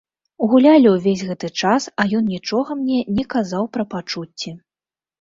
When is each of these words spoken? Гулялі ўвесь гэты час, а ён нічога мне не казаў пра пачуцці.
Гулялі 0.53 0.93
ўвесь 0.93 1.25
гэты 1.33 1.51
час, 1.61 1.87
а 2.01 2.07
ён 2.21 2.33
нічога 2.33 2.81
мне 2.83 2.99
не 3.21 3.29
казаў 3.37 3.73
пра 3.79 3.83
пачуцці. 3.97 4.61